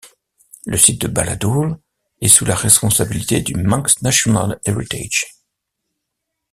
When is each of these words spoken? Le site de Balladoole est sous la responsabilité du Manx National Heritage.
Le 0.65 0.77
site 0.77 0.99
de 1.03 1.07
Balladoole 1.07 1.77
est 2.21 2.27
sous 2.27 2.43
la 2.43 2.55
responsabilité 2.55 3.41
du 3.41 3.53
Manx 3.53 4.01
National 4.01 4.59
Heritage. 4.65 5.25